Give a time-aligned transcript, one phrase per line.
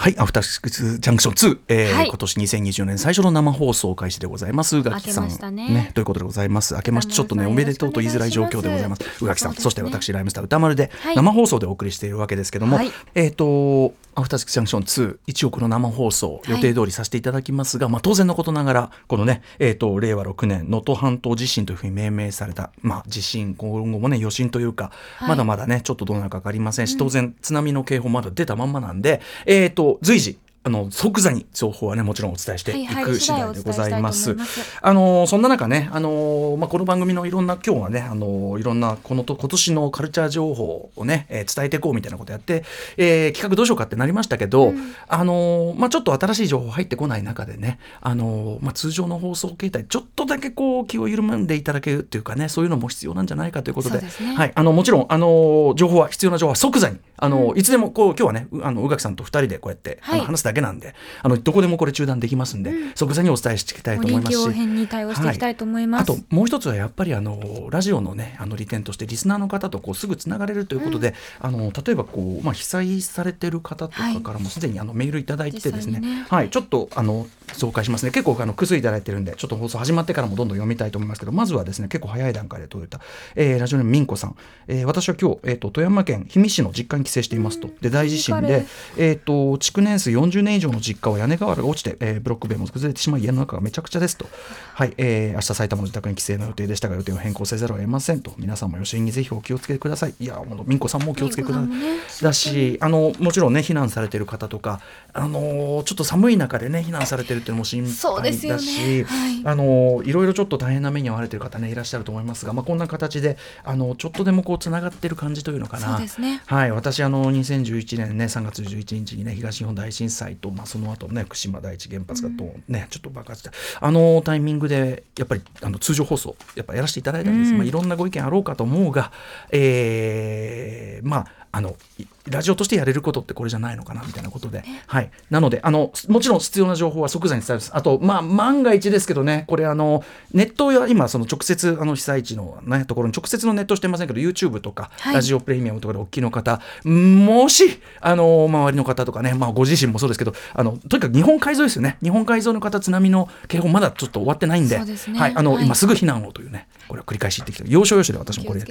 [0.00, 4.78] はい、アフターシックスジャンクション2、えーはい今年2020年最初の生放送開始でございます。
[4.78, 6.74] 宇垣さん、明けましたねということでございます？
[6.74, 9.02] 明けましてちょっとねおめでとうと言いづらい状況でございます。
[9.22, 25.28] 宇垣さん、ねそして私ライムスター歌丸ではい生放送でお送りしているわけですけども、はいえっ、とアフターシックスジャンクション2一応この生放送予定通りさせていただきますが、まあ当然のことながらこのねえっ、と令和6年能登半島地震というふうに命名されたまあ地震今後もね余震というか、はい。
[25.30, 34.36] まだまだねちょっとどうなるか分かりませんし、当然津波の警報まだ出たまんまなんでえっ、と随時あの即座に情報はねもちろんお伝えしていはいく次第でございます。
[34.82, 42.64] あのそんな中ね、あのまあ、この番組のいろんな今日はね、あのいろんなこのと今年のカルチャー情報をね、えー伝えていこうみたいなことやって、
[42.98, 44.74] えー企画どうしようかってなりましたけど、
[45.08, 54.34] あのまあ、ちょっと新しい情報入ってこない中でね、あのまあ、通常の放送形態ちょっとだけこう気を緩めんでいただけるっていうかねそういうのも必要なんじゃないかということでですね。
[54.34, 60.20] はい、あのもちろんあの情報は必要な情報は即座にあの、いつでもこう今日はねうあの宇垣さんと二人でこうやって、はい。
[60.20, 64.36] 話すだけなんであのどこでもこれ中断できますんで、即座にお伝えしていきたいと思いますし。
[64.36, 66.02] 臨機応変に対応していきたいと思います。
[66.02, 76.26] あともう一つはやっぱりあのラジオのねあの利点としてリスナーの方とこうすぐつながれるということで、あの例えばこう、まあ、被災されてる方とかからもすでにあのメールいただいてですね,、ね。
[76.28, 78.12] はい、ちょっとあの紹介しますね。
[78.12, 83.00] 結構あの複数いただいてるんでちょっと放送始まってからもどんどん読みたいと思いますけどまずはですね結構早い段階で届いた、
[83.34, 84.36] えーラジオネームみんこさん、
[84.68, 88.64] えー私は今日、えー、と富山県氷見市の実家に帰省していますと、で大地震で
[88.96, 94.26] えー、と築年数40年以上の実家は屋根瓦が落ちて、えーブロック塀も崩れてしまい家の中がめちゃくちゃですと、
[94.74, 98.32] はいえー明日埼玉の自宅に帰省の予定でしたが予定を変更せざるを得ませんと。
[98.38, 100.14] 皆さんも余震にぜひお気をつけください。
[100.20, 101.98] いやほんとみんこさんもお気をつけください、ね。
[102.22, 104.80] だしあのもちろんね避難されてる方とか
[105.12, 109.42] あのちょっと寒い中でね避難されてるっていうのも心配だし、はい。
[109.44, 115.92] あのいろいろちょっと大変な目に遭われてる方ねいらっしゃると思いますが、まあ、こんな形であのちょっとでもこうつながってる感じというのかな。
[115.92, 116.42] そうですね。
[116.46, 127.58] はい、私あの2011年ね3月11日にね東日本大震災と、まあ、その後ね福島第一原発がどうね、ちょっと爆発してあのタイミングでやっぱりあの通常放送やっぱやらせていただいたんです、うん。
[127.58, 129.12] まあ、いろんなご意見あろうかと思うが、
[129.50, 137.70] えーまああのいラジオとしてやれることってこれじゃないのかなみたいなことで、はい、なのであのもちろん必要な情報は即座に伝えます。
[137.74, 145.14] あと、まあ、万が一ですけどねこれあのネットや今その直接あの被災地の、ね、ところに直接のネットしてませんけど YouTube とか、はい。
[145.14, 151.96] ラジオプレミアムとかでお聞きの方もしあの周りの方とかね、まあ、ご自身もそうですけどあのとにかく日本海沿いですよね。
[152.02, 155.64] 日本海沿いの方津波の警報まだちょっと終わってないんではい、あのはい。
[155.64, 158.66] 今すぐ避難をというねこれを繰り返し言ってきて要所要所で私もこれね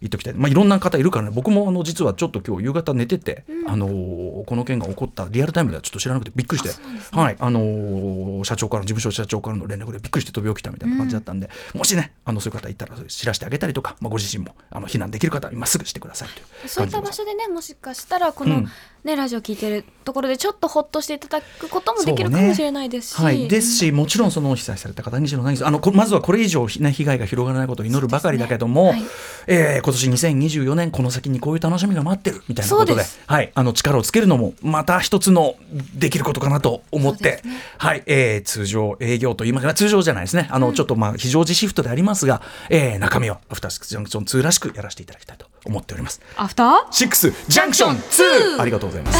[0.00, 18.68] 言っときたい、まあ、いろんな方いるからね僕もあの実はちょっと今日夕方寝てて、あのーこの件が起こったリアルタイムではちょっと知らなくてびっくりして、はいあのー社長からの事務所社長からの連絡でびっくりして飛び起きたみたいな感じだったんで、もしねあのそういう方いたら知らせてあげたりとか、まあ、ご自身もあの避難できる方は今すぐしてくださいというそういった場所でねもしかしたらこの、うん。
[19.04, 29.10] ねラジオ聞いてるところでちょっとほっとしていただくこともできるかもしれないですし、はい、ですし、もちろんその被災された方にしろ何あのこまずはこれ以上、ね、被害が広がらないことを祈るばかりだけども、そうですね
[29.46, 35.56] えー今年2024年この先にこういう楽しみが待ってるみたいなことではい、あの力をつけるのもまた一つの
[35.94, 46.20] できることかなと思って、ねはいえー通常営業といいますか通常じゃないですねあの、ちょっとまあ非常時シフトでありますが、えー中身をアフターシックスジャンクション2らしくやらせていただきたいと思っております。
[46.36, 46.92] アフター？
[46.92, 49.18] シックスジャンクション2ありがとうございます。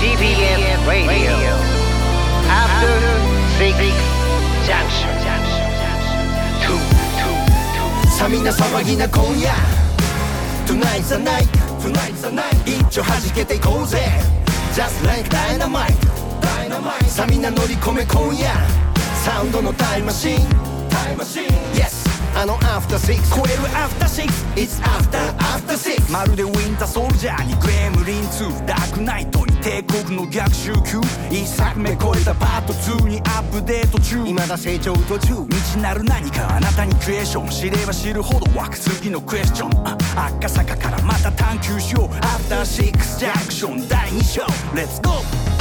[0.00, 1.32] TBS Radio.
[2.48, 2.98] After
[3.58, 3.74] Six
[4.66, 5.12] Junction.
[8.18, 9.50] さあみんな騒ぎな今夜
[10.66, 11.48] Tonight's the night
[11.80, 13.98] Tonight's the night 一丁弾けていこうぜ
[14.74, 15.92] Just like dynamite
[16.40, 18.48] Dynamite さあみんな乗り込め今夜
[19.24, 20.38] サウンドのタイムマシン
[20.88, 21.91] タイムマシン Yes
[22.34, 28.92] あの After Six 超える After Six It's After After Six まるでウィンターソルジャーにグレムリン2ダー。
[28.92, 31.00] クナイトに帝国の逆襲級。
[31.30, 34.24] 一作目超えたパート2にアップデート中。
[34.24, 35.44] 未だ成長途中。
[35.48, 39.88] 未知なる何かあなたにクエスチョン知れば知るほど湧く次のクエスチョン。
[39.88, 39.96] あ
[40.38, 42.16] 赤坂からまた探求しよう。
[42.24, 44.42] アフターシックスジャンクション第2章。
[44.74, 45.51] レッツゴー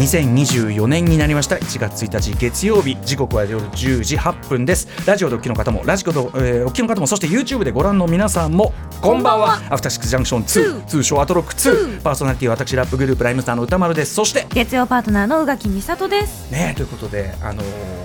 [0.00, 1.56] 2024年になりました。
[1.56, 4.88] 1月1日月曜日時刻は夜10時8分です。
[5.06, 9.54] ラジオでお聞きの方もラジコで、えーお聞きの方もそして YouTube でご覧の皆さんもこんばんは。
[9.68, 14.14] アフターシックスジャンクション2通称アトロック2パーソナリティは私ラップグループライムスターの歌丸です。
[14.14, 16.50] そして月曜パートナーの宇垣美里です。
[16.50, 17.99] ねということであのー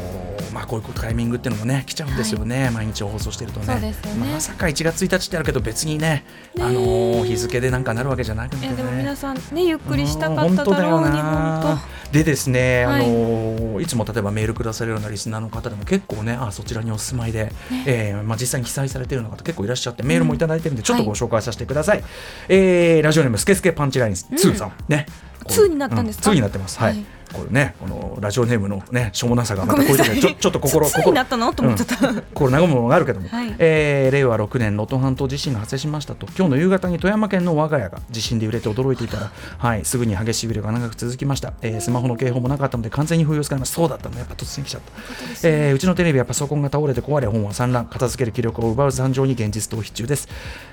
[0.55, 3.75] まあこういうタイミングっていうのもね来ちゃうんですよね、毎日放送してるとね。
[3.75, 3.93] ね。
[4.17, 6.23] まさか1月1日ってあるけど別にね
[6.55, 6.63] ね。
[6.63, 8.73] あのー日付でなんかなるわけじゃなくてね。
[8.73, 11.11] でも皆さんねゆっくりしたかうんっただろうに本当。
[11.11, 11.61] だよな。
[11.75, 11.79] 本
[12.13, 13.05] でですね、はい。
[13.05, 17.51] あのーいつも例えばメールくださるようなリスナーの方でも結構ねあそちらにお住まいで、
[17.85, 22.03] えーまあ、実際に記載されているような方結構いらっしゃってメールもいただいてるんで、ちょっとご紹介させてください、
[22.47, 25.05] えーラジオネームスケスケパンチライン2さん、ね。
[25.43, 26.31] これ2になったんですか？
[26.31, 26.79] う2になってます。
[26.79, 27.05] はい、はい
[27.35, 32.07] これねこのラジオネームのねしょうもなさがまたこういう時にちょ ちょっと心ついになったのと思っちゃった。
[32.07, 32.23] うん。
[32.33, 33.55] これ和むものがあるけども、はい。
[33.59, 36.27] えー令和6年能登半島地震が発生しましたと。
[36.37, 43.75] 今日の夕方に富山県の我が家が地震で揺れて驚いていたら、はい、すぐに激しい揺れが長く続きました、えースマホの警報もなかったので完全に封を使いました。
[43.75, 44.17] そうだったの。
[44.17, 47.85] やっぱ突然来ちゃった、えーうちのテレビやパソコンが倒れて壊れ本は散乱。
[47.85, 50.27] 片付ける気力を奪う惨状に現実逃避中です。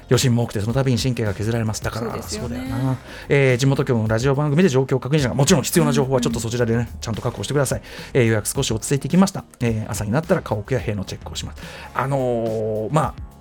[0.08, 1.82] 余震も多くてその度に神経が削られます。
[1.82, 2.96] だからそうだよな、
[3.28, 7.82] えー地元局のラジオ番組で状況を確認しながらもちろん必要な情報はちょっとそちらでね、ちゃんと確保してください、
[8.12, 11.62] えー、予約少し落ち着いてきました、えー朝になったら家屋や塀のチェックをします。
[11.94, 13.31] あのーまあ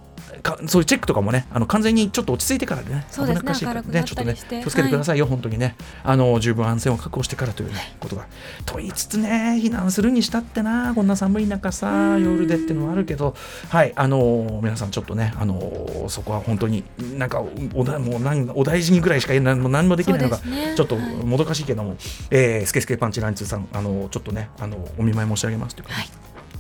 [0.44, 5.75] かそういうチェックとかもねあの完全にちょっと落ち着いてからでねそうですね危なっかしいから明るくなったちょっとね気をつけてくださいよ、本当にね。
[6.04, 8.28] あの十分安全を確保してからという、ね、ことが。
[8.66, 13.36] と言いつつね避難するにしたってなこんな寒い中さ夜でっていうのはあるけど
[13.69, 16.83] はいあの皆さんちょっとねあのそこは本当に
[17.18, 17.44] なんか
[17.74, 20.74] おだもう何お大事にぐらいしか言えないもう何もできないのが、ね。
[20.75, 21.95] ちょっともどかしいけども、
[22.30, 25.94] えースケスケパンチランチさんあのちょっとねあのお見舞い申し上げますというか、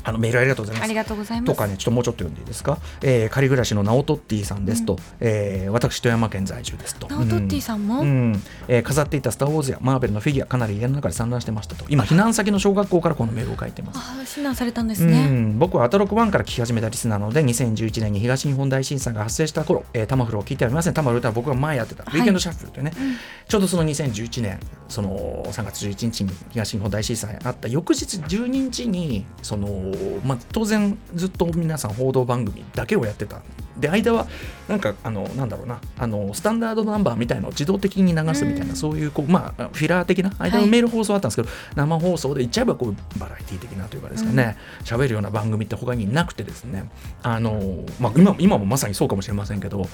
[0.03, 0.85] あのメールありがとうございます。
[0.85, 1.53] ありがとうございます。
[1.53, 7.07] とかね、ちょっともうちょっと読んでいいですか、えー、仮暮らしのナオトッティさんですと、えー私、富山県在住ですと。
[7.09, 8.07] ナオトッティさんも、うん。
[8.07, 13.97] うんえー飾っていたスター・ウォーズやマーベルのフィギュア、かなり家の中で散乱してましたと、今、避難先の小学校からこのメールを書いてます。
[13.99, 20.93] ああ避難されたんですうね、ん、僕はアトロク1から聞き始めたリスナーなので2011年に東日本大震災が発生した頃、えータマフルを聞いてはいません。
[20.93, 22.93] タマフルとは僕が前やってた、いウィーケンドシャッフルというね、
[23.47, 24.59] ちょうどその2011年
[24.91, 29.67] その3月11日に東日本大震災あった翌日12日にその、
[30.25, 33.41] まあ、当然ずっと皆さん報道番組だけをやってた。
[33.77, 34.27] で間は
[34.67, 46.89] なんかあのなんだろうなあのスタンダードナンバーみたいのを自動的に流すみたいな、そういうこう、まあ、フィラー的な間のメール放送あったんですけど、生放送で言っちゃえばこうバラエティ的なというかですかね喋、るような番組って他になくてですね
[47.21, 49.85] あの、まあ、今今もまさにそうかもしれませんけど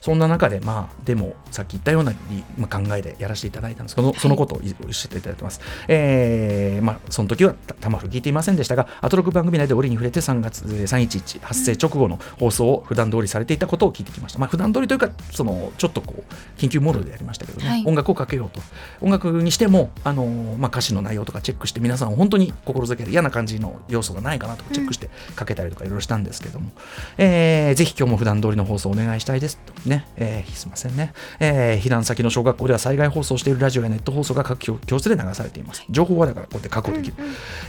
[0.00, 2.18] そんな中でまあでもさっき言ったようなり、
[2.58, 17.84] まあ、考えでやらせていただいたんですけどそのことをおっしゃっていただいてます、えーまあ、その時はたたまふる聞いていませんでしたがアトロク番組内で折に触れて3月えー311発生直後の放送を普段通りされていたことを聞いてきました、まあ、普段通りというかそのちょっとこう緊急モードでやりましたけどね、はい。
[17.86, 18.60] 音楽をかけようと。
[19.00, 20.24] 音楽にしてもあの、
[20.58, 26.70] まあ、歌詞の内容とかチェックして皆さんを本当に心づける嫌な感じの要素がないかなとかチェックしてかけたりとかいろいろしたんですけども、
[27.18, 29.58] えーぜひ今日も普段通りの放送をお願いしたいです。
[29.58, 35.84] とね、えーすいませんね、えー避難先の小学校では災害放送しているラジオやネット放送が各教教室で流されています。
[35.90, 37.14] 情報はだからこうやって確保できる、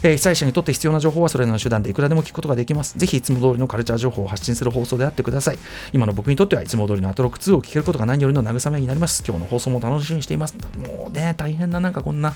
[0.04, 2.98] えー被災者にとって必要な情報はそれらの手段でいくらでも聞くことができます。
[2.98, 5.47] ぜひいつも通りのカルチャー情報を発信する放送であってください
[5.94, 9.24] 今の僕にとってはいつも通りのアトロック2を聞けることが何よりの慰めになります。
[9.26, 10.56] 今日の放送も楽しみにしています。
[10.78, 12.34] もうね大変ななんかこんな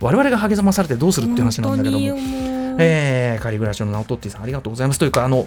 [0.00, 2.54] 我々が励まされてどうするっていう話なんだけども。
[2.76, 4.98] えー、仮暮らしのナオトッティさんありがとうございます。
[4.98, 5.46] というかあの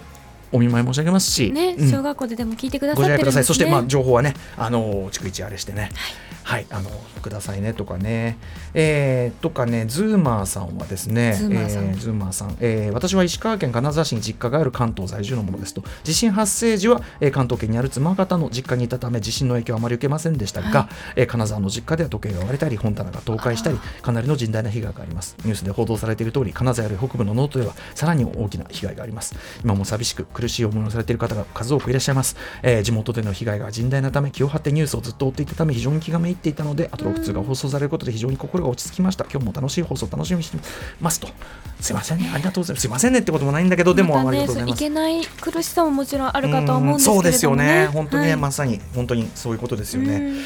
[0.52, 3.44] お見舞い申し上げますし、ね、うん小学校ででも聞いてくださごってるんですね自愛ください。
[3.44, 5.90] そして、まあ、情報はね、あの、逐一あれしてね。
[6.42, 6.88] はい、あの、
[7.20, 8.38] くださいねとかね。
[8.72, 25.36] えー、とかね、ズーマーさんはですね、ズーマーさんえズーマーさん、えー私は石川県金沢市に実家がある関東在住のものですと、地震発生時は、えー関東圏にある妻方の実家にいたため、地震の影響はあまり受けませんでしたが、はいえー金沢の実家では時計が割れたり、本棚が倒壊したり、かなりの甚大な被害があります。
[25.44, 29.34] ニュースで報道されている通り、金沢より北部の能登では、さらに大きな被害があります。
[29.62, 32.36] 今も寂しく苦しい思いをされている方が数多くいらっしゃいます。
[32.62, 39.24] えー地元での被害が甚大なため、気を張ってニュースをずっと追っていたため、非常に気がめいっていたので、アトロック2が放送されることで非常に心が落ち着きました。
[39.24, 40.58] 今日も楽しい放送を楽しみにして
[41.00, 41.28] ますと。
[41.80, 42.82] すいませんね、ありがとうございます。
[42.82, 44.74] すいませんねってこともないんだけど、でも、ありがとうございます。
[44.76, 50.14] いけない苦しさももちろんあるかとは思うんですけれども、ね、そうですよね、本当にね、はいまさに本当にそういうことですよね。
[50.14, 50.38] うん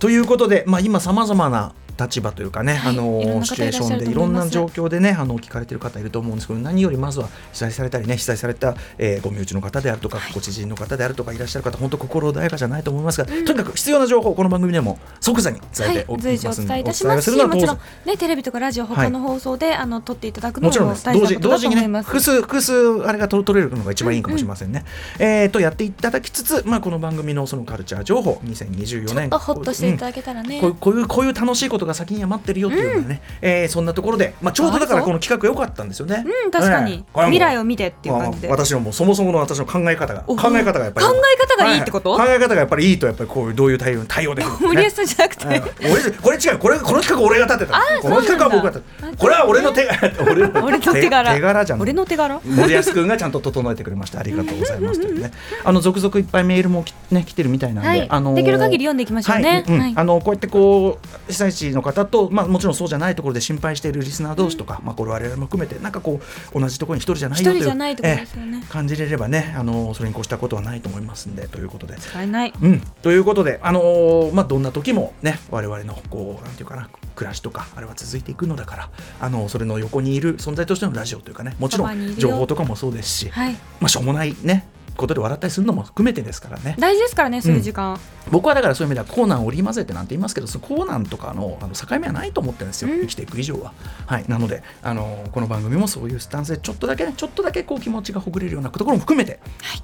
[0.00, 21.04] ということで、まあ、今さまざまな立場というかね、はいあのシチュエーションでいろんな状況でねあの聞かれてる方いると思うんですけど何よりまずは被災されたりね被災された、えーご身内の方であるとか、ご知人の方であるとかいらっしゃる方本当心穏やかじゃないと思いますが、とにかく必要な情報をこの番組でも即座に伝えておはい、きますので、伝えいたしますし、もちろんねテレビとかラジオ他の放送で、あの撮っていただくのももちろんです。
[21.04, 22.02] 同時大事なことだ同時にね。
[22.02, 24.84] 複数、複数、あれが取れるのが一番いいかもしれませんね。
[25.18, 29.14] えーと、やっていただきつつ、まあ、この番組のそのカルチャー情報、2024年。
[29.14, 30.60] ちょっとほっとしていただけたらね。
[30.60, 36.24] こういうこういうこういう楽しいことがが先には待ってるよっていうようなね、えーそんなところで、まあ、ちょうどだからこの企画良かったんですよね。
[36.44, 37.02] うん確かに、ええ。
[37.12, 38.48] これはもう未来を見てっていう感じで。
[38.48, 42.12] まあ私のもうそもそもの私の考え方がお考え方がやっぱり考え方がいいってこと？
[42.12, 46.58] は考え方がやっぱりいいとやっぱりこういうどういう対応対応できる、ね、 森保さんじゃなくて、はい俺これ違う。
[46.58, 49.16] これこの企画俺が立てたあこの企画は僕が立てた。
[49.16, 50.12] これは俺の手柄
[50.64, 51.34] 俺の手柄。
[51.34, 51.80] 手柄じゃん。
[51.80, 52.40] 俺の手柄？
[52.44, 54.20] 森保君がちゃんと整えてくれました。
[54.20, 55.32] ありがとうございますというね。
[55.64, 58.06] あの続々いっぱいメールもきね来てるみたいなんで、はい。
[58.08, 59.50] あのーできる限り読んでいきましょうね。
[59.50, 59.64] はい。
[59.68, 59.80] うん。
[59.80, 59.92] はい。
[59.96, 66.20] あのこうやってこう被災地の方とまあもちろんそうじゃないところで心配しているリスナー同士とか、まあこれ我々も含めてなんかこ
[66.54, 71.96] う同じところに一人じゃないよという感じれればねあのそれに越したことはないと思いますんでということで。
[71.96, 72.52] 使えない。
[72.60, 83.54] うん、ということで、あのーまあ、どんな時もね我々のこうなんていうかな暮らしとかあれは続いていくのだからあのそれの横にいる存在としてのラジオというかねもちろん情報とかもそうですし、はい。
[83.80, 84.66] まあ、しょうもないね
[85.00, 86.76] ことで笑ったりするのも含めてですからね。
[86.78, 87.98] 大事ですからねそういう時間、
[88.30, 93.00] 僕はだからそういう意味ではコーナーを織り交ぜてなんて言いますけどそのコーナーとかのあの境目はないと思ってるんですよ、うん。
[93.00, 93.72] 生きていく以上は。
[94.06, 99.40] はい、なのであのこの番組もそういうスタンスでちょっとだけねちょっとだけこう気持ちがほぐれるようなところも含めて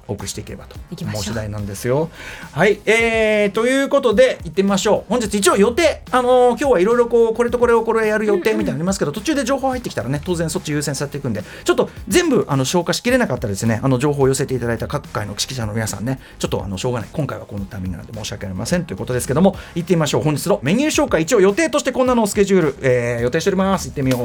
[0.07, 0.77] お送りしていければと。
[0.91, 1.17] 行きましょう。
[1.17, 2.09] 思う次第なんですよ。
[2.51, 5.09] はい、えー、ということで行ってみましょう。
[5.09, 6.03] 本日一応予定。
[6.11, 13.79] あの今日はいろいろこうこれとこれをこれやる予定みたいなのありますけど、途中で情報入ってきたらね当然そっち優先されていくんでちょっと全部あの消化しきれなかったらですね。
[13.83, 23.89] あの情報を寄せていただいた各会の指揮者の皆さんねちょっとあのしょうがない今回はこのタイミングなんで申し訳ありませんということですけども行ってみましょう本日のメニュー紹介一応予定としてこんなのをスケジュール、えー予定しております。
[23.89, 24.23] 行ってみよう。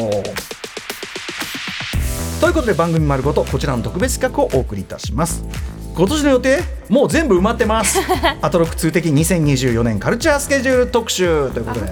[2.41, 5.82] ということで番組丸ごとこちらの特別企画をお送りいたします。
[5.95, 6.59] 今年の予定
[6.89, 7.99] もう全部埋まってます。
[8.41, 11.87] アトロック通的2024年カルチャースケジュール特集ということで。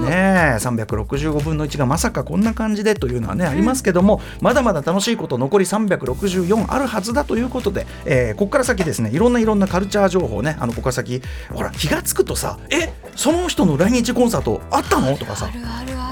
[0.00, 11.20] ねえ365分の1がまさかこんな感じでというのはね、ありますけどもまだまだ楽しいこと残り364あるはずだということで、えーここから先ですねいろんないろんなカルチャー情報ねあのここから先
[11.52, 15.14] ほら気がつくとさえその人の来日コンサートあったの？
[15.18, 15.50] とかさ。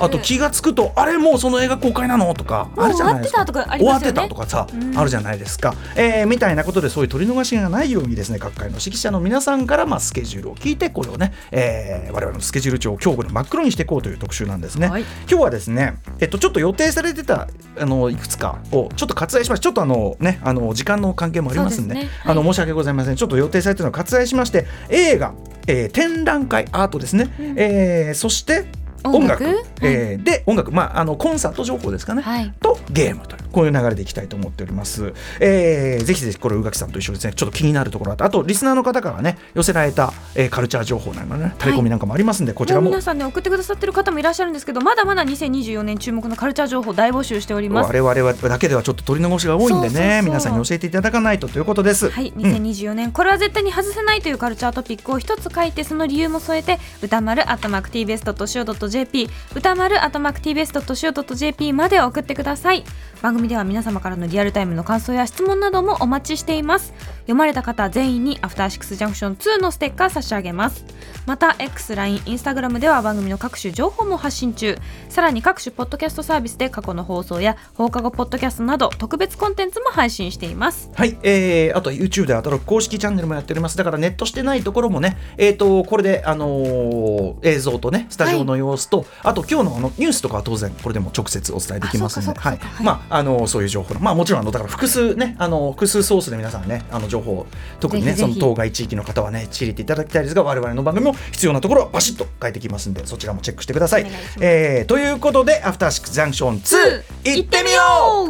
[0.00, 2.34] あと気がつくとあれもうその映画公開なの？
[2.34, 3.46] とかあるじゃないですか。
[3.46, 4.14] 終わってたとかありますよね。
[4.14, 4.98] 終わってたとかさ、うん。
[4.98, 15.02] あるじゃないですか、えーみたいなことでそういう取り逃しがないようにですね各界の指揮者の皆さんからまあスケジュールを聞いてこれをね、えー我々のスケジュール帳を今日これ真っ黒にしていこうという特集なんですね、はい。
[15.02, 17.48] 今日はですねえっとちょっと予定されてた
[17.78, 22.00] あのいくつかをちょっと割愛しましてちょっとあのねあの時間の関係もありますんでね。
[22.00, 22.10] はい。
[22.32, 23.16] あの申し訳ございません。
[23.16, 25.32] ちょっと予定されてるのを割愛しまして映画、
[25.66, 28.66] えー展覧会アートですね、えーそして
[29.04, 29.44] 音楽。
[29.44, 29.68] 音楽？
[29.82, 32.52] えーで音楽、まあ、あのコンサート情報ですかね、はい。
[32.60, 42.88] とゲームというこういう流れでいきたいと思っております、えーぜひぜひこれ宇垣さんと一緒にですねちょっと気になるところあとあとリスナーの方からね寄せられた、えーカルチャー情報などねタレコミなんかもありますんで、こちらも。
[42.88, 47.86] 皆さんね送ってくださってる方もいらっしゃるんですけどまだまだ2024年注目のカルチャー情報大募集しております。
[47.86, 52.10] 我々はだけではちょっと取り残しが多いんでね皆さんに教えていただかないとということです。
[52.10, 52.42] はい、うん。
[52.42, 62.84] 2024年、これは絶対に外せないというカルチャートピックを一つ書いてその理由も添えて歌丸アットマーク TBS.CO.JP 歌丸アットマーク TBS.CO.JP まで送ってください
[63.22, 66.94] 番組では皆様からのリアルタイムの感想や質問などもお待ちしています。
[67.28, 70.86] 読まれた方全員にアフターシックスジャンクション2のステッカー差し上げます。
[71.26, 74.78] また X、LINE、Instagram では番組の各種情報も発信中。
[75.10, 80.90] さらに各種ポッドキャストサービスで過去の放送や放課後ポッドキャストなど特別コンテンツも配信しています。
[80.94, 83.76] はい、えー、あと YouTube でアトロ公式チャンネルもやっております。
[83.76, 92.40] だからネットしてないところもねえっ、とこれであのー映像とねスタジオの様子と、あと今日のあのニュースとかは当然これでも直接お伝えできますので。
[92.40, 92.60] はい。
[92.82, 93.94] まああのそういう情報。
[94.00, 97.46] まあもちろんあのだから複数ねあの複数ソースで皆さんねあの情情報。
[97.80, 104.06] 特にねその当該地域の方はね仕入れていただきたいですが我々の番組も必要なところはバシッと変えてきますんでそちらもチェックしてください。
[104.40, 107.02] えー、ということで「アフターシックスジャンクション2」
[107.38, 107.80] いってみよ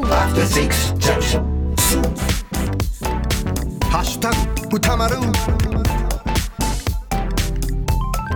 [0.02, 0.06] う。
[3.90, 5.16] ハッシュタグ歌丸。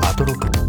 [0.02, 0.61] アトロク。